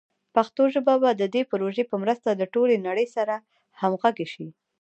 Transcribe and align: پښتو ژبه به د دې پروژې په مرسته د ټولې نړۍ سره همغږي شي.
پښتو 0.35 0.63
ژبه 0.73 0.93
به 1.01 1.09
د 1.15 1.23
دې 1.33 1.41
پروژې 1.51 1.83
په 1.91 1.95
مرسته 2.03 2.29
د 2.35 2.43
ټولې 2.53 2.75
نړۍ 2.87 3.07
سره 3.15 3.35
همغږي 3.81 4.27
شي. 4.33 4.47